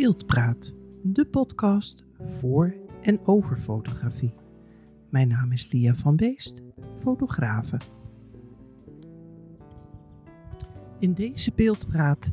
Beeldpraat, 0.00 0.74
de 1.02 1.26
podcast 1.26 2.04
voor 2.26 2.74
en 3.02 3.26
over 3.26 3.56
fotografie. 3.56 4.32
Mijn 5.10 5.28
naam 5.28 5.52
is 5.52 5.72
Lia 5.72 5.94
van 5.94 6.16
Beest, 6.16 6.62
fotografe. 6.98 7.76
In 10.98 11.14
deze 11.14 11.52
Beeldpraat 11.54 12.32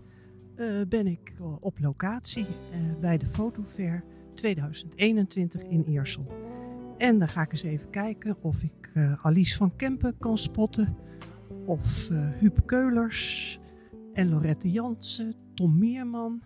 eh, 0.55 0.81
ben 0.89 1.07
ik 1.07 1.33
eh, 1.37 1.55
op 1.59 1.79
locatie 1.79 2.45
eh, 2.45 2.99
bij 3.01 3.17
de 3.17 3.25
Fotofair 3.25 4.03
2021 4.33 5.61
in 5.61 5.83
Eersel. 5.83 6.25
En 6.97 7.19
dan 7.19 7.27
ga 7.27 7.41
ik 7.41 7.51
eens 7.51 7.63
even 7.63 7.89
kijken 7.89 8.37
of 8.41 8.63
ik 8.63 8.91
Alice 9.21 9.57
van 9.57 9.75
Kempen 9.75 10.17
kan 10.17 10.37
spotten. 10.37 10.95
Of 11.65 12.09
Huub 12.39 12.59
Keulers 12.65 13.59
en 14.13 14.29
Lorette 14.29 14.71
Jansen, 14.71 15.35
Tom 15.53 15.77
Meerman. 15.77 16.41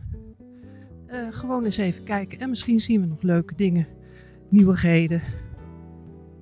Eh, 1.12 1.28
gewoon 1.32 1.66
eens 1.66 1.78
even 1.78 2.04
kijken. 2.04 2.40
En 2.40 2.50
misschien 2.50 2.80
zien 2.80 3.02
we 3.02 3.08
nog 3.08 3.22
leuke 3.22 3.56
dingen, 3.56 3.88
nieuwigheden. 4.50 5.22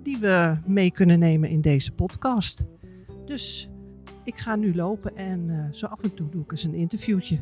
Die 0.03 0.17
we 0.17 0.57
mee 0.65 0.91
kunnen 0.91 1.19
nemen 1.19 1.49
in 1.49 1.61
deze 1.61 1.91
podcast. 1.91 2.63
Dus 3.25 3.69
ik 4.23 4.37
ga 4.37 4.55
nu 4.55 4.75
lopen 4.75 5.15
en 5.15 5.49
eh, 5.49 5.73
zo 5.73 5.85
af 5.85 6.03
en 6.03 6.13
toe 6.13 6.29
doe 6.29 6.43
ik 6.43 6.51
eens 6.51 6.63
een 6.63 6.73
interviewtje. 6.73 7.39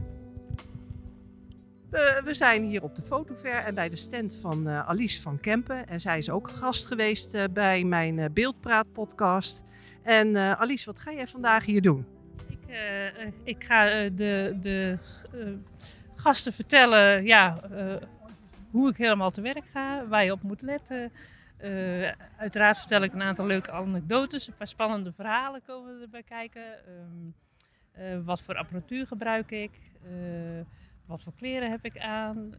We, 1.89 2.21
we 2.25 2.33
zijn 2.33 2.63
hier 2.63 2.83
op 2.83 2.95
de 2.95 3.03
fotofair 3.03 3.63
en 3.63 3.75
bij 3.75 3.89
de 3.89 3.95
stand 3.95 4.35
van 4.35 4.67
eh, 4.67 4.87
Alice 4.87 5.21
van 5.21 5.39
Kempen. 5.39 5.87
En 5.87 5.99
zij 5.99 6.17
is 6.17 6.29
ook 6.29 6.49
gast 6.49 6.85
geweest 6.85 7.53
bij 7.53 7.83
mijn 7.83 8.33
Beeldpraat 8.33 8.91
podcast. 8.91 9.63
En 10.03 10.37
Alice, 10.37 10.85
wat 10.85 10.99
ga 10.99 11.13
jij 11.13 11.27
vandaag 11.27 11.65
hier 11.65 11.81
doen? 11.81 12.05
Ik, 12.49 13.33
ik 13.43 13.63
ga 13.63 14.09
de, 14.09 14.57
de 14.61 14.97
gasten 16.17 16.53
vertellen 16.53 17.25
ja, 17.25 17.61
eh, 17.61 17.95
hoe 18.71 18.89
ik 18.89 18.97
helemaal 18.97 19.31
te 19.31 19.41
werk 19.41 19.65
ga, 19.65 20.07
waar 20.07 20.23
je 20.23 20.31
op 20.31 20.41
moet 20.41 20.61
letten. 20.61 21.11
Eh, 21.57 22.11
uiteraard 22.37 22.77
vertel 22.77 23.01
ik 23.01 23.13
een 23.13 23.21
aantal 23.21 23.45
leuke 23.45 23.71
anekdotes, 23.71 24.47
een 24.47 24.53
paar 24.53 24.67
spannende 24.67 25.11
verhalen 25.11 25.61
komen 25.65 26.01
erbij 26.01 26.23
kijken. 26.23 26.85
Ehm, 26.85 27.29
eh, 27.91 28.25
wat 28.25 28.41
voor 28.41 28.57
apparatuur 28.57 29.07
gebruik 29.07 29.51
ik? 29.51 29.71
Wat 31.05 31.23
voor 31.23 31.33
kleren 31.35 31.71
heb 31.71 31.85
ik 31.85 31.99
aan? 31.99 32.53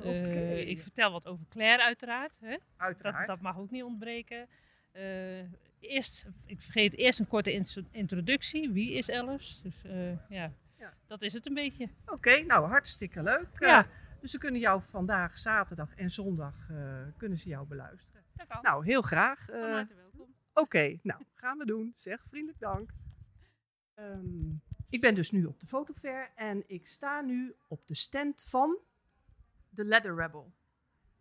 Ik 0.56 0.80
vertel 0.80 1.11
wat 1.11 1.27
over 1.27 1.44
Claire 1.50 1.83
uiteraard. 1.83 2.38
Hè? 2.40 2.50
Dat, 2.50 2.61
Uiteraard. 2.77 3.27
dat 3.27 3.40
mag 3.40 3.58
ook 3.58 3.70
niet 3.70 3.83
ontbreken. 3.83 4.46
Eerst, 5.80 6.27
ik 6.46 6.61
vergeet 6.61 6.96
eerst 6.96 7.18
een 7.18 7.28
korte 7.28 7.62
introductie. 7.90 8.70
Wie 8.70 8.92
is 8.92 9.11
Alice? 9.11 9.62
Dus 9.62 9.74
ja, 10.28 10.52
Ja. 10.78 10.94
dat 11.06 11.22
is 11.22 11.32
het 11.32 11.46
een 11.46 11.54
beetje. 11.54 11.88
Oké, 12.06 12.42
nou 12.42 12.66
hartstikke 12.68 13.22
leuk. 13.22 13.48
Ja. 13.58 13.84
Eh, 13.84 13.90
dus 14.20 14.30
ze 14.30 14.38
kunnen 14.38 14.60
jou 14.60 14.82
vandaag, 14.82 15.38
zaterdag 15.38 15.94
en 15.94 16.10
zondag, 16.10 16.70
eh, 16.70 17.00
kunnen 17.16 17.38
ze 17.38 17.48
jou 17.48 17.66
beluisteren. 17.66 18.24
Dat 18.32 18.46
kan. 18.46 18.62
Nou, 18.62 18.84
heel 18.84 19.02
graag. 19.02 19.48
Eh, 19.48 19.60
Van 19.60 19.70
harte 19.70 19.94
welkom. 19.94 20.34
Oké, 20.52 20.98
nou, 21.02 21.22
gaan 21.34 21.58
we 21.58 21.66
doen. 21.66 21.94
Zeg, 21.96 22.24
vriendelijk 22.28 22.60
dank. 22.60 22.90
Ehm, 23.94 24.50
ik 24.88 25.00
ben 25.00 25.14
dus 25.14 25.30
nu 25.30 25.44
op 25.44 25.60
de 25.60 25.66
fotofair 25.66 26.30
en 26.34 26.64
ik 26.66 26.86
sta 26.86 27.20
nu 27.20 27.56
op 27.68 27.86
de 27.86 27.94
stand 27.94 28.44
van... 28.44 28.78
De 29.70 29.84
Leather 29.84 30.14
Rebel. 30.16 30.52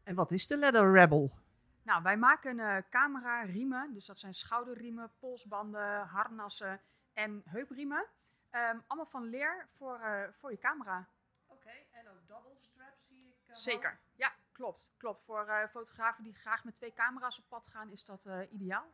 En 0.03 0.15
wat 0.15 0.31
is 0.31 0.47
de 0.47 0.57
Leather 0.57 0.91
Rebel? 0.91 1.37
Nou, 1.83 2.03
wij 2.03 2.17
maken 2.17 2.59
eh 2.59 2.77
camera 2.89 3.41
riemen, 3.41 3.93
dus 3.93 4.05
dat 4.05 4.19
zijn 4.19 4.33
schouderriemen, 4.33 5.11
polsbanden, 5.19 6.01
harnassen 6.01 6.79
en 7.13 7.41
heupriemen. 7.45 8.05
Ehm, 8.49 8.79
allemaal 8.87 9.05
van 9.05 9.23
leer 9.23 9.67
voor, 9.71 9.99
eh, 9.99 10.27
voor 10.31 10.51
je 10.51 10.57
camera. 10.57 11.07
Oké, 11.47 11.71
en 11.91 12.07
ook 12.09 12.27
double 12.27 12.55
straps 12.55 13.07
zie 13.07 13.27
ik. 13.27 13.55
Zeker. 13.55 13.99
Ja, 14.15 14.33
klopt. 14.51 14.93
Klopt. 14.97 15.23
Voor 15.23 15.47
eh, 15.47 15.67
fotografen 15.67 16.23
die 16.23 16.33
graag 16.33 16.63
met 16.63 16.75
twee 16.75 16.93
camera's 16.93 17.39
op 17.39 17.47
pad 17.47 17.67
gaan, 17.67 17.91
is 17.91 18.03
dat 18.03 18.25
eh, 18.25 18.51
ideaal. 18.51 18.93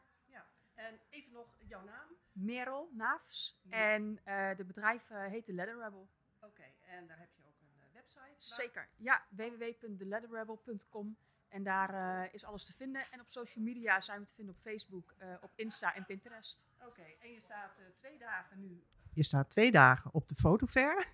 En 0.75 0.99
even 1.09 1.31
nog 1.31 1.55
jouw 1.59 1.83
naam. 1.83 2.07
Merel 2.31 2.89
Naafs. 2.91 3.59
Ja. 3.61 3.77
En 3.77 4.19
eh 4.23 4.55
de 4.57 4.63
bedrijf 4.63 5.09
eh, 5.09 5.25
heet 5.25 5.45
de 5.45 5.53
Leather 5.53 5.79
Rebel. 5.79 6.09
Oké, 6.39 6.63
en 6.81 7.07
daar 7.07 7.19
heb 7.19 7.29
je 7.35 7.43
ook 7.45 7.59
een 7.59 7.81
eh, 7.81 7.93
website. 7.93 8.35
Zeker. 8.37 8.89
Ja, 8.95 9.25
www.theleatherrebel.com. 9.29 11.17
En 11.47 11.63
daar 11.63 12.23
eh, 12.23 12.33
is 12.33 12.43
alles 12.43 12.65
te 12.65 12.73
vinden. 12.73 13.11
En 13.11 13.19
op 13.19 13.29
social 13.29 13.63
media 13.63 14.01
zijn 14.01 14.19
we 14.19 14.25
te 14.25 14.33
vinden 14.33 14.55
op 14.55 14.61
Facebook, 14.61 15.13
eh, 15.17 15.35
op 15.41 15.51
Insta 15.55 15.95
en 15.95 16.05
Pinterest. 16.05 16.65
Oké, 16.85 17.05
en 17.19 17.31
je 17.31 17.39
staat 17.39 17.77
eh, 17.77 17.85
twee 17.95 18.17
dagen 18.17 18.59
nu. 18.59 18.83
Je 19.13 19.23
staat 19.23 19.49
twee 19.49 19.71
dagen 19.71 20.13
op 20.13 20.27
de 20.27 20.35
fotofair. 20.35 21.07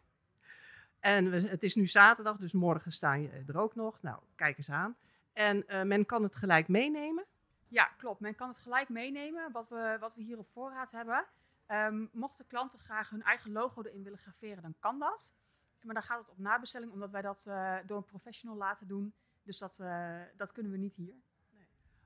En 0.99 1.29
we, 1.29 1.47
het 1.47 1.63
is 1.63 1.75
nu 1.75 1.87
zaterdag, 1.87 2.37
dus 2.37 2.53
morgen 2.53 2.91
sta 2.91 3.13
je 3.13 3.43
er 3.47 3.57
ook 3.57 3.75
nog. 3.75 4.01
Nou, 4.01 4.19
kijk 4.35 4.57
eens 4.57 4.69
aan. 4.69 4.95
En 5.33 5.67
eh, 5.67 5.83
men 5.83 6.05
kan 6.05 6.23
het 6.23 6.35
gelijk 6.35 6.67
meenemen. 6.67 7.25
Ja, 7.67 7.85
klopt. 7.97 8.19
Men 8.19 8.35
kan 8.35 8.47
het 8.47 8.57
gelijk 8.57 8.89
meenemen 8.89 9.51
wat 9.51 9.69
we, 9.69 9.97
wat 9.99 10.15
we 10.15 10.21
hier 10.21 10.37
op 10.37 10.49
voorraad 10.49 10.91
hebben. 10.91 11.25
Ehm, 11.65 12.05
mochten 12.11 12.47
klanten 12.47 12.79
graag 12.79 13.09
hun 13.09 13.23
eigen 13.23 13.51
logo 13.51 13.81
erin 13.81 14.03
willen 14.03 14.19
graveren, 14.19 14.61
dan 14.61 14.75
kan 14.79 14.99
dat. 14.99 15.33
Maar 15.81 15.93
dan 15.93 16.03
gaat 16.03 16.19
het 16.19 16.29
op 16.29 16.37
nabestelling, 16.37 16.91
omdat 16.91 17.11
wij 17.11 17.21
dat 17.21 17.45
eh, 17.45 17.75
door 17.85 17.97
een 17.97 18.05
professional 18.05 18.57
laten 18.57 18.87
doen. 18.87 19.13
Dus 19.43 19.57
dat, 19.57 19.79
eh, 19.79 20.19
dat 20.37 20.51
kunnen 20.51 20.71
we 20.71 20.77
niet 20.77 20.95
hier. 20.95 21.15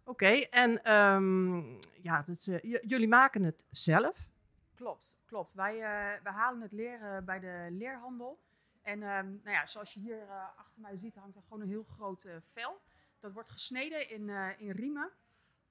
Oké, 0.04 0.28
en 0.50 0.84
ehm, 0.84 1.58
ja, 2.02 2.24
dat, 2.26 2.44
jullie 2.82 3.08
maken 3.08 3.44
het 3.44 3.64
zelf. 3.70 4.32
Klopt, 4.76 5.22
klopt. 5.26 5.54
Wij, 5.54 5.74
eh, 5.74 6.24
wij 6.24 6.34
halen 6.34 6.62
het 6.62 6.72
leren 6.72 7.26
bij 7.26 7.40
de 7.40 7.68
leerhandel. 7.72 8.44
En 8.82 9.04
ehm, 9.04 9.28
nou 9.28 9.50
ja, 9.50 9.66
zoals 9.66 9.94
je 9.94 10.00
hier 10.00 10.22
eh, 10.22 10.58
achter 10.58 10.82
mij 10.82 10.98
ziet, 10.98 11.16
hangt 11.16 11.36
er 11.36 11.42
gewoon 11.42 11.62
een 11.62 11.68
heel 11.68 11.84
groot 11.84 12.24
eh, 12.24 12.36
vel. 12.52 12.82
Dat 13.20 13.34
wordt 13.34 13.50
gesneden 13.50 14.10
in, 14.10 14.30
in 14.58 14.72
riemen. 14.72 15.12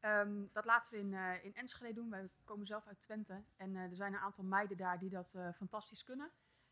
Ehm, 0.00 0.44
dat 0.52 0.64
laten 0.64 0.92
we 0.92 0.98
in, 0.98 1.14
in 1.42 1.54
Enschede 1.54 1.92
doen. 1.92 2.10
Wij 2.10 2.28
komen 2.44 2.66
zelf 2.66 2.86
uit 2.86 3.00
Twente. 3.00 3.42
En 3.56 3.76
er 3.76 3.96
zijn 3.96 4.12
een 4.12 4.20
aantal 4.20 4.44
meiden 4.44 4.76
daar 4.76 4.98
die 4.98 5.10
dat 5.10 5.36
fantastisch 5.54 6.04
kunnen. 6.04 6.30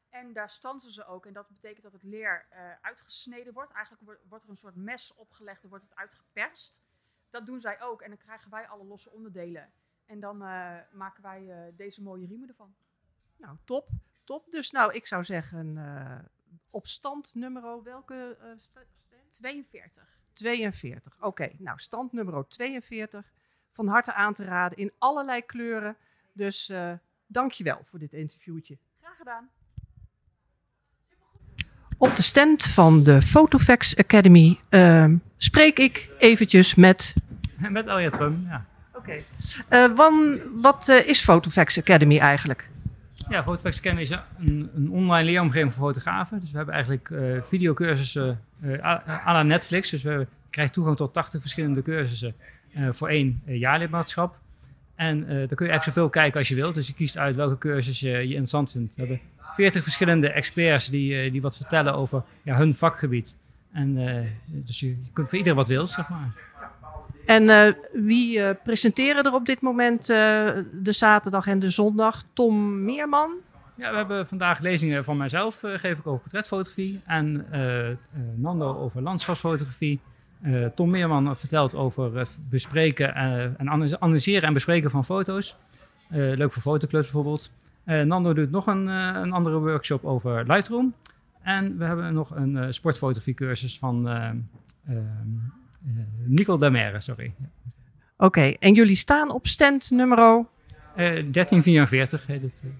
En 0.09 0.33
daar 0.33 0.51
stansen 0.51 0.91
ze 0.91 1.05
ook. 1.05 1.27
En 1.27 1.33
dat 1.33 1.49
betekent 1.49 1.83
dat 1.83 1.93
het 1.93 2.03
leer 2.03 2.47
uitgesneden 2.81 3.53
wordt. 3.53 3.73
Eigenlijk 3.73 4.05
wordt, 4.05 4.21
wordt 4.29 4.45
er 4.45 4.51
een 4.51 4.57
soort 4.57 4.77
mes 4.77 5.15
opgelegd 5.15 5.63
en 5.63 5.69
wordt 5.69 5.85
het 5.85 5.95
uitgeperst. 5.95 6.83
Dat 7.31 7.47
doen 7.47 7.61
zij 7.61 7.81
ook. 7.81 8.03
En 8.03 8.09
dan 8.09 8.19
krijgen 8.19 8.51
wij 8.51 8.69
alle 8.69 8.85
losse 8.85 9.11
onderdelen. 9.11 9.73
En 10.10 10.21
dan 10.21 10.43
eh, 10.43 10.75
maken 10.93 11.22
wij 11.22 11.50
eh, 11.50 11.72
deze 11.76 12.03
mooie 12.03 12.26
riemen 12.26 12.48
ervan. 12.48 12.75
Nou, 13.37 13.56
top, 13.65 13.88
top. 14.25 14.47
Dus 14.50 14.71
nou, 14.71 14.93
ik 14.93 15.06
zou 15.06 15.25
zeggen, 15.25 15.76
eh, 15.76 16.19
op 16.71 16.87
stand 16.87 17.34
nummer, 17.34 17.82
welke 17.82 18.37
eh, 18.41 18.47
sta- 18.56 18.81
stand? 18.97 19.22
42. 19.32 20.03
42. 20.32 21.16
Oké, 21.21 21.48
nou, 21.59 21.78
stand 21.78 22.12
nummer 22.12 22.48
42. 22.48 23.32
Van 23.72 23.87
harte 23.87 24.12
aan 24.15 24.34
te 24.34 24.44
raden 24.44 24.78
in 24.78 24.93
allerlei 24.98 25.43
kleuren. 25.43 25.97
Dus 26.32 26.69
eh 26.69 26.92
dankjewel 27.27 27.81
voor 27.84 27.98
dit 27.98 28.12
interviewtje. 28.12 28.78
Graag 29.00 29.16
gedaan. 29.16 29.50
Op 31.98 32.16
de 32.16 32.22
stand 32.22 32.62
van 32.66 33.03
de 33.03 33.22
Photofax 33.22 33.97
Academy 33.97 34.60
ehm, 34.69 35.16
spreek 35.37 35.78
ik 35.78 36.10
eventjes 36.19 36.75
met... 36.75 37.15
Met 37.71 37.87
Elja 37.87 38.10
Trum, 38.10 38.44
ja. 38.47 38.66
Oké. 39.00 39.22
Eh, 39.69 39.91
wat 40.61 40.88
eh, 40.88 41.09
is 41.09 41.21
Photofax 41.21 41.78
Academy 41.78 42.19
eigenlijk? 42.19 42.69
Ja, 43.28 43.43
Photofax 43.43 43.78
Academy 43.78 44.00
is 44.00 44.11
een, 44.11 44.71
een 44.75 44.91
online 44.91 45.25
leeromgeving 45.25 45.72
voor 45.72 45.87
fotografen. 45.87 46.41
Dus 46.41 46.50
we 46.50 46.56
hebben 46.56 46.75
eigenlijk 46.75 47.10
eh 47.10 47.43
videocursussen 47.43 48.41
à 48.83 49.33
la 49.33 49.43
Netflix. 49.43 49.91
Dus 49.91 50.03
we 50.03 50.27
krijgen 50.50 50.75
toegang 50.75 50.97
tot 50.97 51.12
80 51.12 51.41
verschillende 51.41 51.83
cursussen 51.83 52.34
voor 52.91 53.09
één 53.09 53.43
jaarlidmaatschap. 53.47 54.37
En 54.94 55.22
eh 55.22 55.28
daar 55.28 55.37
kun 55.37 55.66
je 55.66 55.72
eigenlijk 55.72 55.84
zoveel 55.84 56.09
kijken 56.09 56.39
als 56.39 56.49
je 56.49 56.55
wilt. 56.55 56.75
Dus 56.75 56.87
je 56.87 56.94
kiest 56.94 57.19
uit 57.19 57.37
welke 57.37 57.59
cursus 57.59 58.00
je, 58.00 58.22
interessant 58.22 58.71
vindt. 58.71 58.94
We 58.94 59.00
hebben 59.00 59.21
40 59.55 59.83
verschillende 59.83 60.31
experts 60.31 60.89
die, 60.89 61.31
die 61.31 61.43
wat 61.43 61.56
vertellen 61.56 61.94
over 61.94 62.22
ja, 62.43 62.56
hun 62.56 62.75
vakgebied. 62.75 63.37
En 63.72 63.95
dus 64.47 64.80
je, 64.80 64.97
kunt 65.13 65.28
voor 65.28 65.39
iedereen 65.39 65.59
wat 65.59 65.69
wil, 65.69 65.86
zeg 65.86 66.09
maar. 66.09 66.33
En 67.30 67.48
eh, 67.48 67.72
wie 67.92 68.42
eh, 68.42 68.54
presenteren 68.62 69.24
er 69.24 69.34
op 69.34 69.47
dit 69.47 69.60
moment 69.60 70.00
eh, 70.00 70.16
de 70.72 70.92
zaterdag 70.92 71.47
en 71.47 71.59
de 71.59 71.71
zondag? 71.71 72.22
Tom 72.32 72.84
Meerman? 72.84 73.30
Ja, 73.77 73.91
we 73.91 73.97
hebben 73.97 74.27
vandaag 74.27 74.60
lezingen 74.60 75.04
van 75.04 75.16
mijzelf, 75.16 75.60
geef 75.62 75.98
ik 75.98 76.06
over 76.06 76.21
portretfotografie. 76.21 77.00
En 77.06 77.47
Nando 78.36 78.77
over 78.77 79.03
landschapsfotografie. 79.03 80.00
Tom 80.74 80.91
Meerman 80.91 81.36
vertelt 81.36 81.74
over 81.74 82.28
bespreken 82.48 83.15
en 83.15 83.71
analy- 83.71 83.97
analyseren 83.98 84.42
en 84.42 84.53
bespreken 84.53 84.91
van 84.91 85.04
foto's. 85.04 85.56
Leuk 86.09 86.53
voor 86.53 86.62
fotoclubs 86.62 87.04
bijvoorbeeld. 87.04 87.53
Nando 87.84 88.32
doet 88.32 88.50
nog 88.50 88.66
een, 88.66 88.86
een 88.86 89.32
andere 89.32 89.59
workshop 89.59 90.04
over 90.04 90.47
Lightroom. 90.47 90.94
En 91.42 91.78
we 91.78 91.84
hebben 91.84 92.15
nog 92.15 92.30
een 92.30 92.74
sportfotografie 92.74 93.34
cursus 93.34 93.78
van 93.78 94.09
Nicole 96.27 96.59
Damere, 96.59 97.00
sorry. 97.00 97.32
Oké, 98.16 98.41
en 98.59 98.74
jullie 98.74 98.97
staan 98.97 99.30
op 99.30 99.47
stand 99.47 99.91
nummer... 99.91 100.18
Eh 100.18 100.44
1344 100.94 102.27
heet 102.27 102.42
het. 102.42 102.62
eh. 102.65 102.71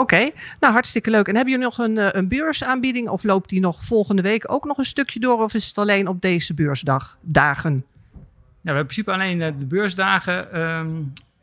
Oké, 0.00 0.30
nou 0.60 0.72
hartstikke 0.72 1.10
leuk. 1.10 1.28
En 1.28 1.34
hebben 1.34 1.52
jullie 1.52 1.66
nog 1.68 1.78
een, 1.78 1.98
eh, 1.98 2.08
een 2.10 2.28
beursaanbieding 2.28 3.08
of 3.08 3.24
loopt 3.24 3.48
die 3.48 3.60
nog 3.60 3.84
volgende 3.84 4.22
week 4.22 4.52
ook 4.52 4.64
nog 4.64 4.78
een 4.78 4.84
stukje 4.84 5.20
door 5.20 5.42
of 5.42 5.54
is 5.54 5.66
het 5.66 5.78
alleen 5.78 6.08
op 6.08 6.20
deze 6.20 6.54
beursdag, 6.54 7.18
dagen? 7.20 7.84
Ja, 8.60 8.74
we 8.74 8.78
hebben 8.78 8.80
in 8.80 8.86
principe 8.86 9.12
alleen 9.12 9.42
eh, 9.42 9.58
de 9.58 9.64
beursdagen 9.64 10.52
ehm, 10.52 10.88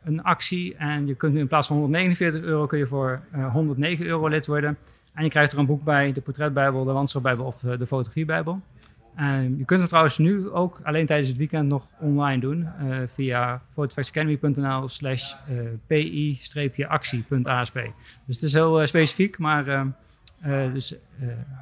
een 0.04 0.22
actie. 0.22 0.76
En 0.76 1.06
je 1.06 1.14
kunt 1.14 1.32
nu 1.34 1.40
in 1.40 1.48
plaats 1.48 1.66
van 1.66 1.76
149 1.76 2.40
euro 2.42 2.66
kun 2.66 2.78
je 2.78 2.86
voor 2.86 3.20
eh, 3.32 3.52
109 3.52 4.06
euro 4.06 4.28
lid 4.28 4.46
worden. 4.46 4.78
En 5.14 5.24
je 5.24 5.30
krijgt 5.30 5.52
er 5.52 5.58
een 5.58 5.66
boek 5.66 5.84
bij, 5.84 6.12
de 6.12 6.20
portretbijbel, 6.20 6.84
de 6.84 6.92
landschapbijbel 6.92 7.44
of 7.44 7.64
eh, 7.64 7.78
de 7.78 7.86
fotografiebijbel. 7.86 8.60
En 9.16 9.58
je 9.58 9.64
kunt 9.64 9.80
het 9.80 9.88
trouwens 9.88 10.18
nu 10.18 10.50
ook 10.50 10.80
alleen 10.82 11.06
tijdens 11.06 11.28
het 11.28 11.38
weekend 11.38 11.68
nog 11.68 11.84
online 11.98 12.40
doen 12.40 12.68
eh, 12.78 12.98
via 13.06 13.62
photofactsacademy.nl 13.72 14.88
slash 14.88 15.34
eh, 15.48 15.56
pi-actie.asp. 16.70 17.74
Dus 18.26 18.34
het 18.34 18.42
is 18.42 18.52
heel 18.52 18.80
eh, 18.80 18.86
specifiek, 18.86 19.38
maar 19.38 19.68
ehm, 19.68 19.88
eh, 20.40 20.72
dus, 20.72 20.94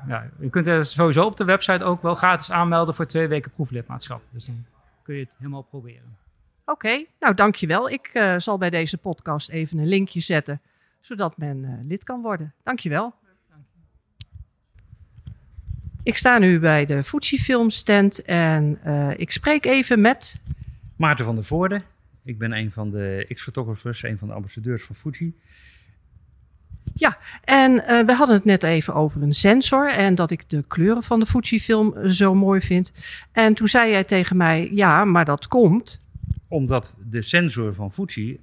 ja, 0.07 0.31
je 0.41 0.51
kunt 0.51 0.67
er 0.67 0.85
sowieso 0.85 1.25
op 1.25 1.37
de 1.37 1.45
website 1.45 1.85
ook 1.85 2.03
wel 2.03 2.15
gratis 2.15 2.51
aanmelden 2.51 2.95
voor 2.95 3.07
twee 3.07 3.29
weken 3.29 3.51
proeflidmaatschap. 3.51 4.23
Dus 4.31 4.45
dan 4.45 4.65
kun 5.03 5.15
je 5.15 5.21
het 5.21 5.33
helemaal 5.37 5.63
proberen. 5.63 6.17
Oké, 6.65 7.05
nou 7.21 7.35
dankjewel. 7.35 7.91
Ik 7.91 8.35
zal 8.39 8.59
bij 8.59 8.71
deze 8.71 8.99
podcast 8.99 9.51
even 9.51 9.79
een 9.79 9.89
linkje 9.89 10.21
zetten, 10.21 10.61
zodat 11.01 11.37
men 11.37 11.85
lid 11.89 12.05
kan 12.05 12.23
worden. 12.23 12.55
Dankjewel. 12.63 13.15
Ik 16.05 16.17
sta 16.17 16.39
nu 16.39 16.59
bij 16.59 16.85
de 16.85 17.03
Fuji 17.03 17.71
stand 17.71 18.23
en 18.23 18.79
eh, 18.83 19.11
ik 19.17 19.31
spreek 19.31 19.65
even 19.65 20.01
met... 20.01 20.43
Maarten 20.97 21.25
van 21.25 21.35
der 21.35 21.45
Voorde. 21.45 21.83
Ik 22.25 22.39
ben 22.39 22.53
een 22.53 22.71
van 22.71 22.91
de 22.91 23.27
X-photographers, 23.35 24.03
een 24.03 24.19
van 24.19 24.29
de 24.29 24.35
ambassadeurs 24.35 24.83
van 24.83 24.95
Fuji. 24.95 25.35
En 27.45 27.87
eh, 27.87 28.07
we 28.07 28.13
hadden 28.13 28.37
het 28.37 28.45
net 28.45 28.63
even 28.63 28.95
over 28.95 29.23
een 29.23 29.33
sensor 29.33 29.91
en 29.91 30.15
dat 30.15 30.31
ik 30.31 30.51
de 30.51 30.65
kleuren 30.69 31.03
van 31.03 31.21
de 31.21 31.27
Fuji-film 31.27 32.09
zo 32.11 32.35
mooi 32.35 32.61
vind. 32.61 32.93
En 33.33 33.55
toen 33.55 33.69
zei 33.69 33.91
jij 33.91 34.05
tegen 34.05 34.37
mij, 34.37 34.71
ja, 34.73 35.05
maar 35.05 35.25
dat 35.25 35.49
komt. 35.49 36.03
Omdat 36.49 36.97
de 37.11 37.23
sensor 37.23 37.75
van 37.75 37.93
Fuji 37.93 38.41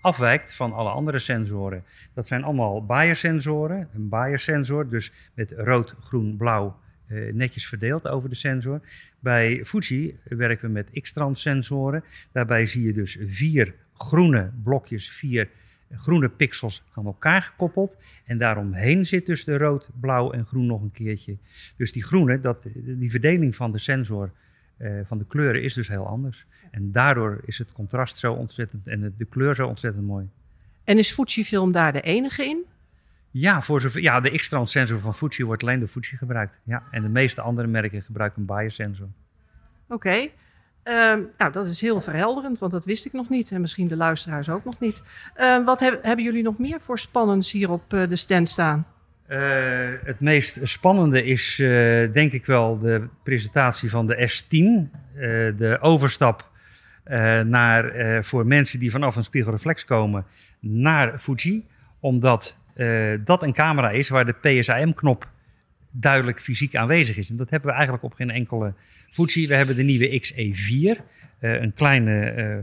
afwijkt 0.00 0.54
van 0.54 0.72
alle 0.72 0.90
andere 0.90 1.18
sensoren. 1.18 1.84
Dat 2.14 2.26
zijn 2.26 2.44
allemaal 2.44 2.84
Bayer-sensoren. 2.84 3.88
Een 3.94 4.08
Bayer-sensor, 4.08 4.88
dus 4.88 5.12
met 5.34 5.52
rood, 5.56 5.94
groen, 6.00 6.36
blauw 6.36 6.76
eh, 7.08 7.32
netjes 7.32 7.66
verdeeld 7.68 8.08
over 8.08 8.28
de 8.28 8.34
sensor. 8.34 8.80
Bij 9.18 9.64
Fuji 9.64 10.18
werken 10.24 10.66
we 10.66 10.72
met 10.72 11.00
X-trans 11.02 11.40
sensoren. 11.40 12.04
Daarbij 12.32 12.66
zie 12.66 12.86
je 12.86 12.92
dus 12.92 13.18
vier 13.20 13.74
groene 13.94 14.50
blokjes, 14.62 15.10
vier 15.10 15.48
groene 15.94 16.28
pixels 16.28 16.82
aan 16.94 17.06
elkaar 17.06 17.42
gekoppeld. 17.42 17.96
En 18.24 18.38
daaromheen 18.38 19.06
zit 19.06 19.26
dus 19.26 19.44
de 19.44 19.56
rood, 19.56 19.88
blauw 20.00 20.32
en 20.32 20.46
groen 20.46 20.66
nog 20.66 20.82
een 20.82 20.92
keertje. 20.92 21.36
Dus 21.76 21.92
die 21.92 22.02
groene, 22.04 22.40
dat, 22.40 22.62
die 22.74 23.10
verdeling 23.10 23.56
van 23.56 23.72
de 23.72 23.78
sensor, 23.78 24.30
eh, 24.76 24.90
van 25.04 25.18
de 25.18 25.26
kleuren, 25.26 25.62
is 25.62 25.74
dus 25.74 25.88
heel 25.88 26.06
anders. 26.06 26.46
En 26.70 26.92
daardoor 26.92 27.40
is 27.44 27.58
het 27.58 27.72
contrast 27.72 28.16
zo 28.16 28.32
ontzettend 28.32 28.86
en 28.86 29.14
de- 29.16 29.24
kleur 29.24 29.54
zo 29.54 29.66
ontzettend 29.66 30.06
mooi. 30.06 30.28
En 30.84 30.98
is 30.98 31.12
Fuji-film 31.12 31.72
daar 31.72 31.92
de 31.92 32.00
enige 32.00 32.44
in? 32.44 32.64
Ja, 33.30 33.62
voor 33.62 33.80
zover, 33.80 34.00
ja 34.00 34.20
de 34.20 34.30
X-trans 34.30 34.70
sensor 34.70 35.00
van 35.00 35.14
Fuji 35.14 35.44
wordt 35.44 35.62
alleen 35.62 35.78
door 35.78 35.88
Fuji 35.88 36.16
gebruikt. 36.16 36.58
Ja, 36.64 36.82
en 36.90 37.02
de 37.02 37.08
meeste 37.08 37.40
andere 37.40 37.68
merken 37.68 38.02
gebruiken 38.02 38.40
een 38.40 38.46
Bayer 38.46 38.70
sensor. 38.70 39.08
Oké. 39.88 40.26
Ehm, 40.82 41.20
nou, 41.38 41.52
dat 41.52 41.66
is 41.66 41.80
heel 41.80 42.00
verhelderend, 42.00 42.58
want 42.58 42.72
dat 42.72 42.84
wist 42.84 43.06
ik 43.06 43.12
nog 43.12 43.28
niet. 43.28 43.50
En 43.52 43.60
misschien 43.60 43.88
de 43.88 43.96
luisteraars 43.96 44.48
ook 44.48 44.64
nog 44.64 44.80
niet. 44.80 45.02
Ehm, 45.34 45.64
wat 45.64 45.80
heb- 45.80 46.02
hebben 46.02 46.24
jullie 46.24 46.42
nog 46.42 46.58
meer 46.58 46.80
voor 46.80 46.98
spannends 46.98 47.52
hier 47.52 47.70
op 47.70 47.92
eh, 47.92 48.08
de 48.08 48.16
stand 48.16 48.48
staan? 48.48 48.86
Eh, 49.26 49.38
het 50.04 50.20
meest 50.20 50.58
spannende 50.62 51.24
is 51.24 51.58
eh, 51.58 51.68
denk 52.12 52.32
ik 52.32 52.46
wel 52.46 52.78
de 52.78 53.08
presentatie 53.22 53.90
van 53.90 54.06
de 54.06 54.14
S10. 54.30 54.90
eh, 55.14 55.20
de 55.58 55.78
overstap 55.80 56.50
naar, 57.44 58.24
voor 58.24 58.46
mensen 58.46 58.78
die 58.80 58.90
vanaf 58.90 59.16
een 59.16 59.24
spiegelreflex 59.24 59.84
komen 59.84 60.24
naar 60.60 61.18
Fuji. 61.18 61.66
Omdat 62.00 62.57
eh, 62.78 63.14
dat 63.24 63.42
een 63.42 63.52
camera 63.52 63.90
is 63.90 64.08
waar 64.08 64.26
de 64.26 64.32
PSAM-knop 64.32 65.28
duidelijk 65.90 66.40
fysiek 66.40 66.76
aanwezig 66.76 67.16
is. 67.16 67.30
En 67.30 67.36
dat 67.36 67.50
hebben 67.50 67.68
we 67.68 67.74
eigenlijk 67.74 68.04
op 68.04 68.14
geen 68.14 68.30
enkele 68.30 68.74
Fuji. 69.10 69.46
We 69.46 69.54
hebben 69.54 69.76
de 69.76 69.82
nieuwe 69.82 70.20
XE4. 70.20 71.02
eh, 71.38 71.60
een 71.60 71.72
kleine, 71.72 72.20
eh, 72.20 72.56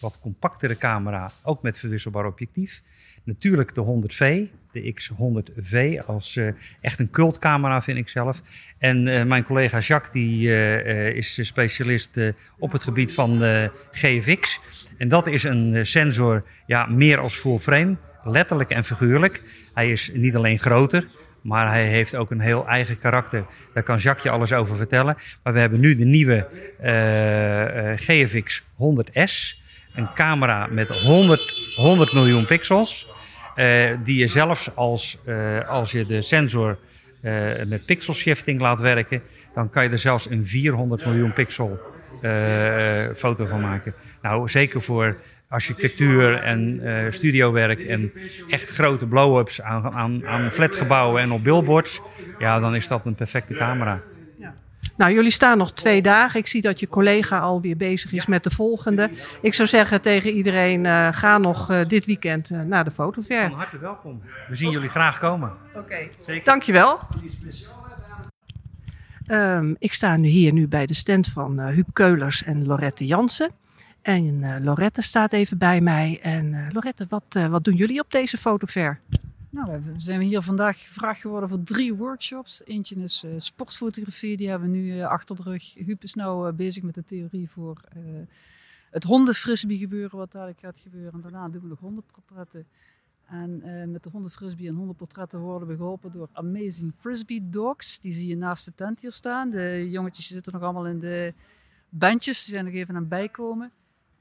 wat 0.00 0.18
compactere 0.22 0.76
camera, 0.76 1.30
ook 1.42 1.62
met 1.62 1.78
verwisselbaar 1.78 2.26
objectief. 2.26 2.82
Natuurlijk 3.24 3.74
de 3.74 3.80
100V, 3.80 4.46
de 4.72 4.94
X100V, 4.94 6.00
als 6.06 6.38
echt 6.80 6.98
een 6.98 7.10
cultcamera 7.10 7.82
vind 7.82 7.98
ik 7.98 8.08
zelf. 8.08 8.42
En 8.78 9.02
mijn 9.28 9.44
collega 9.44 9.78
Jacques 9.78 10.12
die, 10.12 10.48
is 11.14 11.38
specialist 11.42 12.20
op 12.58 12.72
het 12.72 12.82
gebied 12.82 13.12
van 13.14 13.42
GFX. 13.92 14.60
En 14.96 15.08
dat 15.08 15.26
is 15.26 15.42
een 15.42 15.86
sensor 15.86 16.44
ja, 16.66 16.86
meer 16.86 17.18
als 17.18 17.34
full 17.34 17.58
frame, 17.58 17.96
letterlijk 18.24 18.70
en 18.70 18.84
figuurlijk. 18.84 19.42
Hij 19.74 19.90
is 19.90 20.10
niet 20.14 20.36
alleen 20.36 20.58
groter, 20.58 21.04
maar 21.40 21.68
hij 21.68 21.86
heeft 21.86 22.16
ook 22.16 22.30
een 22.30 22.40
heel 22.40 22.66
eigen 22.66 22.98
karakter. 22.98 23.44
Daar 23.74 23.82
kan 23.82 23.96
Jacques 23.96 24.24
je 24.24 24.30
alles 24.30 24.52
over 24.52 24.76
vertellen. 24.76 25.16
Maar 25.42 25.52
we 25.52 25.60
hebben 25.60 25.80
nu 25.80 25.96
de 25.96 26.04
nieuwe 26.04 26.46
eh, 26.80 27.92
eh, 27.92 27.98
GFX 27.98 28.62
100S. 28.62 29.58
Een 29.94 30.12
camera 30.14 30.66
met 30.66 30.88
100, 30.88 31.72
100 31.74 32.12
miljoen 32.12 32.44
pixels. 32.44 33.12
eh, 33.54 33.90
die 34.04 34.16
je 34.16 34.26
zelfs 34.26 34.74
als, 34.74 35.18
als 35.66 35.92
je 35.92 36.06
de 36.06 36.22
sensor 36.22 36.78
met 37.66 37.86
pixel 37.86 38.14
shifting 38.14 38.60
laat 38.60 38.80
werken, 38.80 39.22
dan 39.54 39.70
kan 39.70 39.84
je 39.84 39.90
er 39.90 39.98
zelfs 39.98 40.30
een 40.30 40.46
400 40.46 41.06
miljoen 41.06 41.32
pixel 41.32 41.80
foto 43.16 43.46
van 43.46 43.60
maken. 43.60 43.94
Nou, 44.22 44.48
zeker 44.48 44.82
voor 44.82 45.16
architectuur 45.50 46.42
en 46.42 46.80
eh, 46.82 47.10
studiowerk 47.12 47.80
en 47.80 48.12
echt 48.48 48.68
grote 48.68 49.06
blow-ups 49.06 49.62
aan, 49.62 49.92
aan, 49.92 50.26
aan 50.26 50.52
flatgebouwen 50.52 51.22
en 51.22 51.32
op 51.32 51.44
billboards, 51.44 52.00
ja, 52.38 52.60
dan 52.60 52.74
is 52.74 52.88
dat 52.88 53.06
een 53.06 53.14
perfecte 53.14 53.54
camera. 53.54 54.02
Nou, 55.00 55.12
jullie 55.12 55.30
staan 55.30 55.58
nog 55.58 55.72
twee 55.72 56.02
dagen. 56.02 56.40
Ik 56.40 56.46
zie 56.46 56.60
dat 56.60 56.80
je 56.80 56.88
collega 56.88 57.38
alweer 57.38 57.76
bezig 57.76 58.12
is 58.12 58.26
met 58.26 58.44
de 58.44 58.50
volgende. 58.50 59.10
Ik 59.40 59.54
zou 59.54 59.68
zeggen 59.68 60.00
tegen 60.00 60.30
iedereen, 60.30 60.86
eh, 60.86 61.08
ga 61.12 61.38
nog 61.38 61.70
eh, 61.70 61.80
dit 61.86 62.06
weekend 62.06 62.50
eh, 62.50 62.60
naar 62.60 62.84
de 62.84 62.90
fotofair. 62.90 63.48
Van 63.48 63.58
harte 63.58 63.78
welkom. 63.78 64.22
We 64.48 64.56
zien 64.56 64.70
jullie 64.70 64.88
graag 64.88 65.18
komen. 65.18 65.52
Oké. 65.74 66.08
Zeker. 66.18 66.44
Dankjewel. 66.44 66.98
Ehm 69.26 69.74
ik 69.78 69.92
sta 69.92 70.16
nu 70.16 70.28
hier 70.28 70.52
nu 70.52 70.68
bij 70.68 70.86
de 70.86 70.94
stand 70.94 71.28
van 71.28 71.60
Huub 71.60 71.88
Keulers 71.92 72.42
en 72.42 72.66
Lorette 72.66 73.06
Jansen. 73.06 73.50
En 74.02 74.42
eh, 74.42 74.64
Lorette 74.64 75.02
staat 75.02 75.32
even 75.32 75.58
bij 75.58 75.80
mij. 75.80 76.20
En 76.22 76.54
eh, 76.54 76.72
Lorette, 76.72 77.06
wat, 77.08 77.24
eh, 77.28 77.46
wat 77.46 77.64
doen 77.64 77.74
jullie 77.74 78.00
op 78.00 78.10
deze 78.10 78.36
fotofair? 78.36 79.00
Nou, 79.50 79.82
we 79.84 79.92
zijn 79.96 80.20
hier 80.20 80.42
vandaag 80.42 80.82
gevraagd 80.82 81.20
geworden 81.20 81.48
voor 81.48 81.62
drie 81.62 81.94
workshops. 81.94 82.62
Eentje 82.64 82.96
is 82.96 83.24
sportfotografie, 83.36 84.36
die 84.36 84.48
hebben 84.48 84.70
we 84.70 84.76
nu 84.76 85.00
achter 85.00 85.36
de 85.36 85.42
rug. 85.42 85.74
Huub 85.74 86.02
is 86.02 86.14
nou 86.14 86.52
bezig 86.52 86.82
met 86.82 86.94
de 86.94 87.04
theorie 87.04 87.50
voor 87.50 87.80
het 88.90 89.04
hondenfrisbee 89.04 89.78
gebeuren, 89.78 90.18
wat 90.18 90.32
dadelijk 90.32 90.58
gaat 90.60 90.78
gebeuren. 90.78 91.12
En 91.12 91.20
daarna 91.20 91.48
doen 91.48 91.62
we 91.62 91.68
nog 91.68 91.78
hondenportretten. 91.78 92.66
En 93.26 93.62
met 93.90 94.02
de 94.02 94.10
hondenfrisbee 94.10 94.68
en 94.68 94.74
hondenportretten 94.74 95.40
worden 95.40 95.68
we 95.68 95.76
geholpen 95.76 96.12
door 96.12 96.28
Amazing 96.32 96.92
Frisbee 96.98 97.48
Dogs. 97.48 98.00
Die 98.00 98.12
zie 98.12 98.28
je 98.28 98.36
naast 98.36 98.64
de 98.64 98.74
tent 98.74 99.00
hier 99.00 99.12
staan. 99.12 99.50
De 99.50 99.90
jongetjes 99.90 100.26
zitten 100.26 100.52
nog 100.52 100.62
allemaal 100.62 100.86
in 100.86 100.98
de 100.98 101.34
bandjes, 101.88 102.44
die 102.44 102.54
zijn 102.54 102.64
nog 102.64 102.74
even 102.74 102.94
aan 102.94 103.00
het 103.00 103.08
bijkomen. 103.08 103.72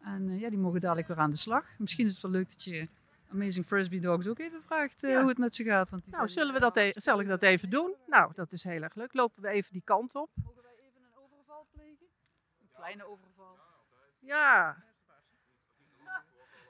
En 0.02 0.30
eh, 0.30 0.40
ja, 0.40 0.50
die 0.50 0.58
mogen 0.60 0.82
dadelijk 0.82 1.08
weer 1.08 1.18
aan 1.18 1.30
de 1.30 1.38
slag. 1.38 1.66
Misschien 1.78 2.06
is 2.06 2.14
het 2.14 2.22
wel 2.22 2.32
leuk 2.32 2.50
dat 2.50 2.64
je 2.64 2.88
Amazing 3.32 3.66
Frisbee 3.66 4.00
Dogs 4.00 4.28
ook 4.28 4.40
even 4.40 4.64
vraagt 4.64 5.04
eh, 5.04 5.10
Ja. 5.10 5.20
hoe 5.20 5.30
het 5.30 5.38
met 5.38 5.56
ze 5.56 5.64
gaat. 5.64 5.90
Want 5.90 6.04
die 6.04 6.14
Nou, 6.14 6.28
zullen 6.30 6.54
we 6.54 6.60
dat 6.60 6.78
e- 6.78 6.92
zal 6.96 7.20
ik 7.20 7.28
dat 7.28 7.42
even 7.42 7.70
doen? 7.70 7.96
Nou, 8.08 8.32
dat 8.36 8.52
is 8.52 8.64
heel 8.64 8.82
erg 8.82 8.96
leuk. 8.96 9.14
Lopen 9.14 9.42
we 9.42 9.48
even 9.50 9.72
die 9.74 9.82
kant 9.86 10.16
op. 10.16 10.30
Mogen 10.44 10.62
wij 10.64 10.72
even 10.78 11.02
een 11.04 11.16
overval 11.24 11.68
plegen? 11.72 12.08
Een 12.62 12.70
kleine 12.76 13.04
overval. 13.08 13.58
Ja. 14.20 14.78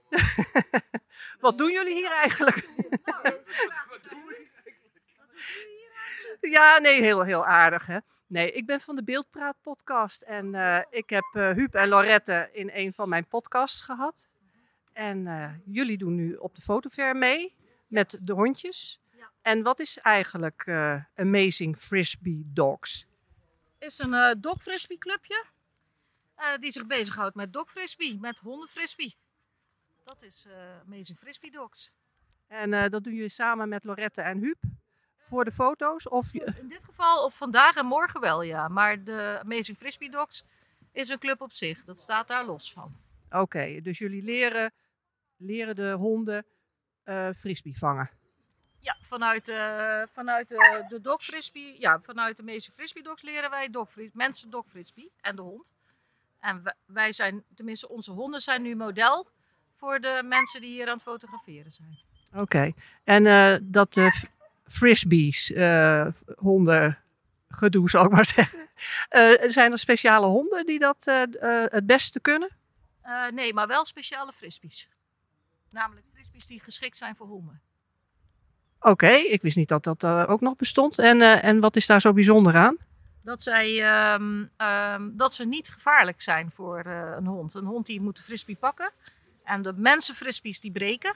Wat 1.40 1.58
doen 1.58 1.72
jullie 1.72 1.94
hier 1.94 2.12
eigenlijk? 2.12 2.70
Ja, 6.42 6.78
nee, 6.78 7.02
heel, 7.02 7.24
heel 7.24 7.46
aardig 7.46 7.86
hè. 7.86 7.98
Nee, 8.30 8.52
ik 8.52 8.66
ben 8.66 8.82
van 8.82 8.96
de 8.96 9.04
Beeldpraat 9.04 9.62
podcast 9.62 10.22
en 10.22 10.56
eh, 10.56 10.82
ik 10.90 11.10
heb 11.10 11.24
eh 11.34 11.52
Huub 11.52 11.76
en 11.76 11.88
Lorette 11.88 12.50
in 12.54 12.70
een 12.74 12.94
van 12.94 13.10
mijn 13.10 13.28
podcasts 13.28 13.82
gehad. 13.82 14.30
En 14.94 15.28
eh, 15.28 15.54
jullie 15.66 15.98
doen 15.98 16.16
nu 16.16 16.36
op 16.36 16.56
de 16.56 16.62
fotofair 16.62 17.16
mee 17.16 17.56
met 17.88 18.20
de 18.22 18.34
hondjes. 18.34 19.00
Ja. 19.18 19.32
En 19.42 19.64
wat 19.64 19.80
is 19.80 19.98
eigenlijk 19.98 20.68
Amazing 21.16 21.78
Frisbee 21.78 22.44
Dogs? 22.46 23.08
is 23.80 24.00
een 24.00 24.42
dog 24.42 24.64
frisbee 24.64 24.98
clubje. 24.98 25.46
die 26.60 26.72
zich 26.72 26.86
bezighoudt 26.86 27.36
met 27.36 27.54
dog 27.54 27.72
frisbee, 27.72 28.20
met 28.20 28.40
honden 28.40 28.68
frisbee. 28.68 29.18
Dat 30.04 30.22
is 30.24 30.48
Amazing 30.86 31.18
Frisbee 31.18 31.52
Dogs. 31.52 31.94
En 32.48 32.90
dat 32.90 33.04
doen 33.04 33.14
jullie 33.14 33.30
samen 33.30 33.70
met 33.70 33.84
Lorette 33.84 34.22
en 34.22 34.38
Huub 34.38 34.58
voor 35.30 35.46
de 35.46 35.52
foto's? 35.52 36.08
Of, 36.08 36.34
In 36.34 36.68
dit 36.68 36.80
geval 36.84 37.26
op 37.26 37.34
vandaag 37.34 37.76
en 37.76 37.86
morgen 37.86 38.20
wel, 38.22 38.42
ja. 38.42 38.68
Maar 38.68 39.04
de 39.04 39.40
Amazing 39.44 39.78
Frisbee 39.78 40.10
Dogs 40.12 40.44
is 40.92 41.10
een 41.10 41.20
club 41.20 41.42
op 41.42 41.52
zich. 41.52 41.84
Dat 41.84 42.00
staat 42.00 42.28
daar 42.28 42.46
los 42.46 42.74
van. 42.74 42.96
Oké, 43.30 43.82
dus 43.82 43.98
jullie 43.98 44.24
leren, 44.24 44.72
leren 45.38 45.76
de 45.76 45.92
honden 45.92 46.46
eh 47.04 47.30
frisbee 47.38 47.78
vangen. 47.78 48.10
Ja, 48.80 48.98
vanuit, 49.02 49.48
eh, 49.48 50.02
vanuit 50.14 50.48
de, 50.50 50.86
de 50.90 51.02
dog 51.02 51.24
frisbee, 51.24 51.80
ja, 51.80 52.00
vanuit 52.00 52.36
de 52.38 52.42
Amazing 52.42 52.74
Frisbee 52.74 53.04
Dogs 53.04 53.22
leren 53.22 53.50
wij 53.50 53.70
dog 53.70 53.92
fris- 53.92 54.10
mensen 54.14 54.50
dog 54.50 54.68
frisbee 54.68 55.12
en 55.22 55.36
de 55.36 55.42
hond. 55.42 55.74
En 56.40 56.64
wij- 56.64 56.76
wij 56.86 57.12
zijn, 57.12 57.44
tenminste 57.56 57.90
onze 57.90 58.12
honden 58.12 58.40
zijn 58.40 58.62
nu 58.62 58.76
model 58.76 59.28
voor 59.74 60.00
de 60.00 60.22
mensen 60.26 60.62
die 60.62 60.70
hier 60.72 60.88
aan 60.88 60.94
het 60.94 61.02
fotograferen 61.02 61.72
zijn. 61.72 62.00
Oké, 62.36 62.72
en 63.04 63.26
eh, 63.26 63.56
dat 63.62 63.96
frisbees, 64.70 65.52
eh, 65.52 66.08
honden 66.38 66.98
gedoe 67.50 67.90
zal 67.90 68.06
ik 68.06 68.12
maar 68.12 68.26
zeggen. 68.36 68.70
Eh, 69.10 69.50
zijn 69.50 69.72
er 69.72 69.80
speciale 69.80 70.26
honden 70.26 70.66
die 70.66 70.80
dat 70.80 71.08
eh, 71.08 71.24
het 71.66 71.86
beste 71.86 72.20
kunnen? 72.20 72.58
Nee, 73.34 73.54
maar 73.54 73.68
wel 73.68 73.86
speciale 73.86 74.34
frisbees. 74.34 74.90
Namelijk 75.70 76.06
frisbees 76.14 76.46
die 76.46 76.60
geschikt 76.60 76.98
zijn 76.98 77.16
voor 77.16 77.28
honden. 77.28 77.62
Oké, 78.80 79.12
ik 79.12 79.42
wist 79.42 79.56
niet 79.56 79.68
dat 79.68 79.84
dat 79.84 80.06
ook 80.06 80.42
nog 80.42 80.56
bestond. 80.56 81.00
En, 81.00 81.22
en 81.42 81.60
wat 81.60 81.76
is 81.76 81.86
daar 81.86 82.02
zo 82.02 82.14
bijzonder 82.14 82.56
aan? 82.56 82.78
Dat, 83.24 83.44
zij, 83.44 83.82
ehm, 83.82 84.46
ehm, 84.58 85.10
dat 85.14 85.34
ze 85.34 85.46
niet 85.46 85.70
gevaarlijk 85.70 86.22
zijn 86.22 86.52
voor 86.52 86.86
een 86.86 87.26
hond. 87.26 87.54
Een 87.54 87.66
hond 87.66 87.86
die 87.86 88.02
moet 88.02 88.18
de 88.18 88.24
frisbee 88.24 88.56
pakken. 88.56 88.92
En 89.44 89.62
de 89.62 89.74
mensen 89.74 90.16
frisbees 90.16 90.60
die 90.60 90.72
breken. 90.72 91.16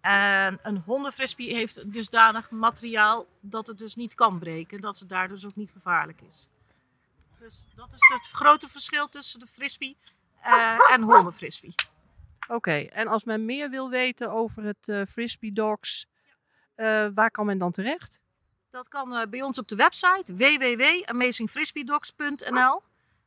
En 0.00 0.58
een 0.62 0.76
hondenfrisbee 0.76 1.54
heeft 1.54 1.92
dusdanig 1.92 2.50
materiaal 2.50 3.26
dat 3.40 3.66
het 3.66 3.78
dus 3.78 3.94
niet 3.94 4.14
kan 4.14 4.38
breken. 4.38 4.80
Dat 4.80 4.98
het 4.98 5.08
daar 5.08 5.28
dus 5.28 5.46
ook 5.46 5.56
niet 5.56 5.70
gevaarlijk 5.70 6.20
is. 6.20 6.48
Dus 7.38 7.66
dat 7.74 7.92
is 7.92 8.10
het 8.12 8.26
grote 8.32 8.68
verschil 8.68 9.08
tussen 9.08 9.40
de 9.40 9.46
frisbee 9.46 9.96
eh, 10.40 10.90
en 10.90 11.02
hondenfrisbee. 11.02 11.74
Oké, 12.48 12.72
en 12.72 13.08
als 13.08 13.24
men 13.24 13.44
meer 13.44 13.70
wil 13.70 13.90
weten 13.90 14.30
over 14.30 14.64
het 14.64 14.88
eh, 14.88 15.02
frisbee 15.08 15.52
dogs, 15.52 16.06
eh, 16.74 17.06
waar 17.14 17.30
kan 17.30 17.46
men 17.46 17.58
dan 17.58 17.72
terecht? 17.72 18.20
Dat 18.70 18.88
kan 18.88 19.26
bij 19.30 19.42
ons 19.42 19.58
op 19.58 19.68
de 19.68 19.76
website 19.76 20.34
www.amazingfrisbeedogs.nl. 20.34 22.82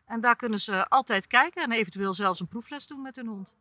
En 0.06 0.22
daar 0.22 0.36
kunnen 0.36 0.60
ze 0.60 0.88
altijd 0.88 1.28
kijken 1.28 1.64
en 1.64 1.72
eventueel 1.72 2.14
zelfs 2.14 2.40
een 2.40 2.48
proefles 2.48 2.88
doen 2.88 3.02
met 3.02 3.16
hun 3.16 3.28
hond. 3.28 3.56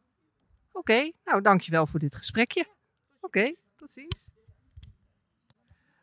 Oké, 0.72 1.10
nou 1.24 1.42
dankjewel 1.42 1.86
voor 1.86 1.98
dit 1.98 2.14
gesprekje. 2.14 2.66
Oké, 3.20 3.54
tot 3.76 3.90
ziens. 3.90 4.26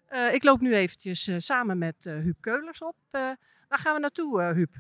Eh, 0.06 0.34
ik 0.34 0.44
loop 0.44 0.60
nu 0.62 0.76
eventjes 0.76 1.28
eh, 1.28 1.36
samen 1.40 1.78
met 1.78 2.06
eh 2.06 2.14
Huub 2.14 2.38
Keulers 2.42 2.82
op. 2.82 2.96
Eh, 3.12 3.22
waar 3.70 3.80
gaan 3.80 3.94
we 3.94 4.00
naartoe, 4.00 4.42
eh 4.42 4.52
Huub? 4.52 4.74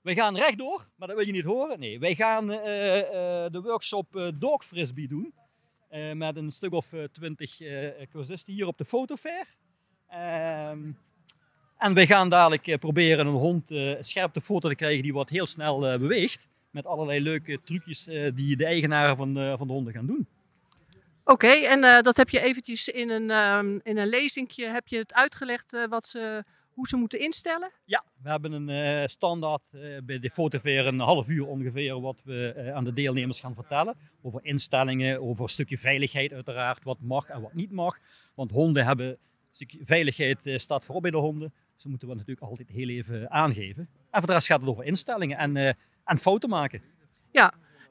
Wij 0.00 0.14
gaan 0.14 0.36
rechtdoor, 0.36 0.86
maar 0.96 1.08
dat 1.08 1.16
wil 1.16 1.26
je 1.26 1.32
niet 1.32 1.44
horen. 1.44 1.78
Nee, 1.78 1.98
wij 1.98 2.14
gaan 2.14 2.50
eh, 2.52 2.98
eh, 3.44 3.52
de 3.52 3.60
workshop 3.60 4.16
eh, 4.16 4.28
Dog 4.34 4.64
Frisbee 4.64 5.08
doen. 5.08 5.34
Eh, 5.88 6.12
met 6.12 6.36
een 6.36 6.50
stuk 6.50 6.72
of 6.72 6.86
twintig 7.12 7.60
eh 7.60 8.06
cursisten 8.10 8.52
hier 8.52 8.66
op 8.66 8.78
de 8.78 8.84
fotofair. 8.84 9.54
Ehm, 10.08 10.92
en 11.78 11.94
wij 11.94 12.06
gaan 12.06 12.28
dadelijk 12.28 12.78
proberen 12.80 13.26
een 13.26 13.32
hond 13.32 13.70
eh, 13.70 13.96
scherp 14.00 14.34
de 14.34 14.40
foto 14.40 14.68
te 14.68 14.74
krijgen 14.74 15.02
die 15.02 15.12
wat 15.12 15.28
heel 15.28 15.46
snel 15.46 15.86
eh, 15.86 15.98
beweegt. 15.98 16.48
Met 16.70 16.86
allerlei 16.86 17.20
leuke 17.20 17.60
trucjes 17.64 18.06
eh, 18.06 18.30
die 18.34 18.56
de 18.56 18.64
eigenaren 18.66 19.16
van, 19.16 19.34
van 19.58 19.66
de 19.66 19.72
honden 19.72 19.92
gaan 19.92 20.06
doen. 20.06 20.26
Oké, 21.24 21.46
en 21.46 21.84
eh, 21.84 22.00
dat 22.00 22.16
heb 22.16 22.30
je 22.30 22.40
eventjes 22.40 22.88
in 22.88 23.10
een, 23.10 23.30
ehm 23.30 23.78
in 23.82 23.96
een 23.96 24.06
lezingje 24.06 24.66
heb 24.66 24.88
je 24.88 24.96
het 24.96 25.14
uitgelegd 25.14 25.72
eh, 25.72 25.84
wat 25.88 26.06
ze, 26.06 26.44
hoe 26.72 26.88
ze 26.88 26.96
moeten 26.96 27.20
instellen? 27.20 27.70
Ja, 27.84 28.04
we 28.22 28.30
hebben 28.30 28.52
een 28.52 28.68
eh, 28.68 29.08
standaard 29.08 29.62
bij 30.04 30.18
de 30.18 30.30
fotofair 30.30 30.86
een 30.86 31.00
half 31.00 31.28
uur 31.28 31.46
ongeveer 31.46 32.00
wat 32.00 32.20
we 32.24 32.70
aan 32.74 32.84
de 32.84 32.92
deelnemers 32.92 33.40
gaan 33.40 33.54
vertellen. 33.54 33.96
Over 34.22 34.44
instellingen, 34.44 35.20
over 35.20 35.42
een 35.42 35.48
stukje 35.48 35.78
veiligheid 35.78 36.32
uiteraard, 36.32 36.84
wat 36.84 37.00
mag 37.00 37.28
en 37.28 37.40
wat 37.40 37.54
niet 37.54 37.70
mag. 37.70 37.98
Want 38.34 38.50
honden 38.50 38.84
hebben, 38.84 39.06
een 39.06 39.18
stukje 39.50 39.78
veiligheid 39.82 40.38
staat 40.56 40.84
voorop 40.84 41.02
bij 41.02 41.10
de 41.10 41.16
honden. 41.16 41.52
Dus 41.74 41.82
dat 41.82 41.90
moeten 41.90 42.08
we 42.08 42.14
natuurlijk 42.14 42.46
altijd 42.46 42.68
heel 42.68 42.88
even 42.88 43.30
aangeven. 43.30 43.88
En 44.10 44.18
voor 44.18 44.26
de 44.26 44.32
rest 44.32 44.46
gaat 44.46 44.60
het 44.60 44.68
over 44.68 44.84
instellingen 44.84 45.38
en, 45.38 45.76
en 46.04 46.18
fouten 46.18 46.48
maken. 46.48 46.82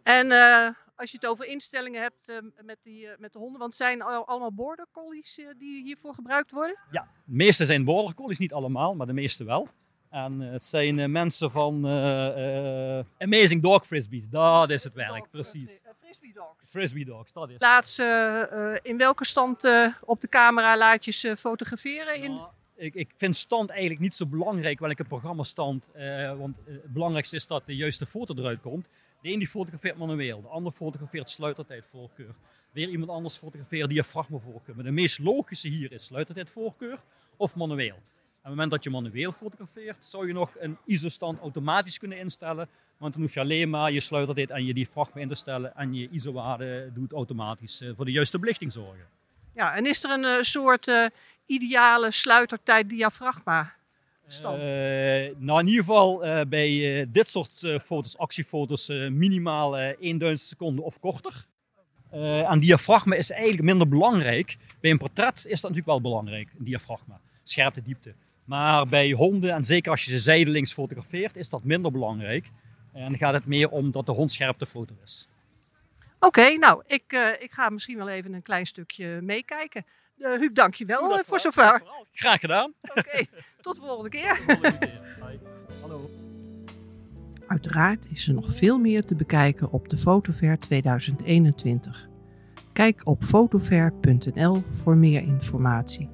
En 0.04 0.32
eh, 0.32 0.70
als 0.96 1.12
je 1.12 1.18
het 1.22 1.28
over 1.30 1.46
instellingen 1.46 2.02
hebt 2.02 2.30
eh, 2.30 2.36
met, 2.62 2.78
die, 2.84 3.08
eh, 3.08 3.18
met 3.18 3.34
de 3.34 3.40
honden, 3.40 3.60
want 3.60 3.76
zijn 3.76 4.02
al- 4.02 4.28
allemaal 4.28 4.54
border 4.54 4.86
collies 4.92 5.38
eh, 5.40 5.46
die 5.58 5.84
hiervoor 5.84 6.14
gebruikt 6.14 6.52
worden? 6.52 6.78
De 6.92 7.02
meeste 7.26 7.66
zijn 7.66 7.84
border 7.84 8.16
collies, 8.16 8.38
niet 8.40 8.54
allemaal, 8.54 8.96
maar 8.96 9.08
de 9.08 9.14
meeste 9.14 9.44
wel. 9.44 9.68
En 10.10 10.42
eh, 10.42 10.52
het 10.52 10.66
zijn 10.66 11.12
mensen 11.12 11.52
van 11.52 11.86
Amazing 13.18 13.62
Dog 13.62 13.86
Frisbees, 13.86 14.30
dat 14.30 14.70
is 14.70 14.84
het 14.84 14.94
werk, 14.94 15.30
precies. 15.32 15.70
Frisbee 16.00 16.34
dogs. 16.34 16.70
Frisbee 16.70 17.06
Dogs, 17.06 17.34
dat 17.34 17.50
is 17.86 17.98
eh, 18.00 18.76
in 18.82 18.98
welke 18.98 19.26
stand 19.26 19.68
op 20.02 20.22
de 20.22 20.28
camera 20.30 20.78
laat 20.78 21.06
je 21.06 21.12
ze 21.12 21.38
fotograferen? 21.38 22.16
In... 22.16 22.34
Nou, 22.34 22.48
ik, 22.76 22.94
ik 22.96 23.12
vind 23.16 23.36
stand 23.36 23.70
eigenlijk 23.70 24.00
niet 24.00 24.16
zo 24.16 24.26
belangrijk, 24.26 24.80
welke 24.80 25.04
programmastand. 25.04 25.92
eh 25.94 26.38
want 26.38 26.58
het 26.66 26.94
belangrijkste 26.94 27.36
is 27.36 27.48
dat 27.48 27.66
de 27.66 27.76
juiste 27.76 28.06
foto 28.06 28.34
eruit 28.36 28.62
komt. 28.62 28.88
De 29.24 29.32
een 29.32 29.40
die 29.40 29.48
fotografeert 29.48 29.98
manueel, 29.98 30.42
de 30.42 30.48
ander 30.48 30.72
fotografeert 30.72 31.30
sluitertijdvoorkeur. 31.30 32.36
Weer 32.72 32.90
iemand 32.90 33.12
anders 33.12 33.36
fotografeert 33.36 33.90
diafragmavoorkeur. 33.90 34.76
Maar 34.76 34.84
de 34.84 34.92
meest 34.92 35.20
logische 35.20 35.68
hier 35.68 35.92
is 35.92 36.06
sluitertijdvoorkeur 36.06 37.00
of 37.38 37.56
manueel. 37.56 37.96
En 37.96 37.96
op 37.96 38.42
het 38.42 38.50
moment 38.50 38.72
dat 38.72 38.84
je 38.84 38.90
manueel 38.90 39.32
fotografeert, 39.32 39.98
zou 40.06 40.28
je 40.28 40.34
nog 40.34 40.52
een 40.60 40.78
ISO-stand 40.86 41.40
automatisch 41.40 41.98
kunnen 41.98 42.18
instellen. 42.18 42.70
Want 42.98 43.14
dan 43.14 43.22
hoef 43.22 43.34
je 43.34 43.40
alleen 43.40 43.70
maar 43.70 43.92
je 43.92 44.00
sluitertijd 44.00 44.50
en 44.50 44.66
je 44.66 44.74
diafragma 44.74 45.22
in 45.22 45.28
te 45.28 45.36
stellen. 45.36 45.76
En 45.76 45.94
je 45.94 46.10
ISO-waarde 46.10 46.92
doet 46.94 47.12
automatisch 47.12 47.82
eh, 47.82 47.90
voor 47.96 48.06
de 48.06 48.12
juiste 48.12 48.40
belichting 48.40 48.72
zorgen. 48.72 49.08
Ja, 49.54 49.76
en 49.76 49.86
is 49.86 50.04
er 50.04 50.10
een 50.10 50.26
eh, 50.26 50.42
soort 50.42 50.88
eh, 50.88 51.06
ideale 51.46 52.12
sluitertijd 52.12 52.90
diafragma? 52.90 53.74
Stand. 54.28 54.58
Eh, 54.58 54.64
nou, 55.38 55.60
in 55.60 55.68
ieder 55.68 55.84
geval 55.84 56.26
eh, 56.26 56.46
bij 56.46 57.00
eh, 57.02 57.08
dit 57.10 57.30
soort 57.30 57.68
foto's, 57.82 58.18
actiefoto's, 58.18 58.88
minimaal 59.10 59.78
eh 59.78 60.18
1000 60.20 60.40
seconden 60.40 60.86
of 60.86 61.00
korter. 61.00 61.46
Eh 62.12 62.52
en 62.52 62.60
diafragma 62.60 63.16
is 63.16 63.32
eigenlijk 63.32 63.64
minder 63.64 63.88
belangrijk. 63.88 64.58
Bij 64.80 64.92
een 64.92 64.98
portret 64.98 65.36
is 65.36 65.62
dat 65.62 65.72
natuurlijk 65.72 65.86
wel 65.86 66.02
belangrijk, 66.02 66.50
een 66.58 66.66
diafragma. 66.66 67.20
Scherpte, 67.44 67.82
diepte. 67.82 68.14
Maar 68.46 68.86
bij 68.86 69.12
honden, 69.12 69.54
en 69.54 69.66
zeker 69.66 69.92
als 69.92 70.06
je 70.06 70.12
ze 70.12 70.20
zijdelings 70.20 70.74
fotografeert, 70.74 71.36
is 71.36 71.50
dat 71.50 71.64
minder 71.64 71.92
belangrijk. 71.92 72.52
En 72.94 73.02
dan 73.02 73.18
gaat 73.18 73.34
het 73.34 73.46
meer 73.46 73.70
om 73.70 73.92
dat 73.92 74.06
de 74.06 74.12
hond 74.12 74.32
scherp 74.32 74.60
de 74.60 74.66
foto 74.66 74.96
is. 75.04 75.28
Oké, 76.20 76.58
nou, 76.58 76.84
ik, 76.88 77.36
ik 77.40 77.52
ga 77.52 77.70
misschien 77.70 77.98
wel 77.98 78.10
even 78.10 78.34
een 78.34 78.42
klein 78.42 78.66
stukje 78.66 79.20
meekijken. 79.22 79.86
Uh, 80.18 80.40
Huub, 80.40 80.56
dank 80.56 80.74
je 80.74 80.86
wel 80.86 81.18
eh, 81.18 81.24
voor 81.26 81.40
zover. 81.40 81.80
vooral. 81.80 82.06
Graag 82.12 82.40
gedaan. 82.40 82.74
Oké, 82.82 83.26
tot 83.62 83.76
de 83.76 83.82
volgende 83.82 84.10
keer. 84.10 84.36
Volgende 84.36 84.78
keer. 84.78 85.02
Hallo. 85.82 86.10
Uiteraard 87.48 88.06
is 88.10 88.28
er 88.28 88.34
nog 88.34 88.56
veel 88.56 88.78
meer 88.78 89.06
te 89.06 89.16
bekijken 89.16 89.72
op 89.72 89.90
de 89.90 89.98
Fotofair 89.98 90.60
2021. 90.60 92.08
Kijk 92.74 93.02
op 93.04 93.24
fotofair.nl 93.24 94.56
voor 94.56 94.98
meer 94.98 95.22
informatie. 95.22 96.10